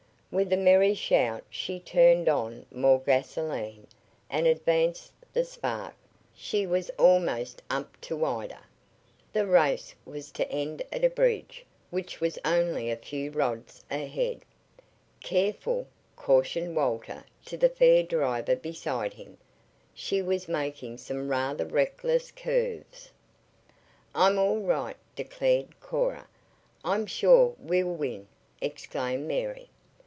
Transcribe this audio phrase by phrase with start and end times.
[0.33, 3.85] With a merry shout she turned on more gasolene
[4.29, 5.93] and advanced the spark.
[6.33, 8.59] She was almost up to Ida.
[9.33, 14.43] The race was to end at a bridge, which was only a few rods ahead.
[15.19, 19.37] "Careful," cautioned Walter to the fair driver beside him.
[19.93, 23.11] She was making some rather reckless curves.
[24.15, 26.25] "I'm all right," declared Cora.
[26.85, 28.29] "I'm sure we'll win,"
[28.61, 29.67] exclaimed Mary.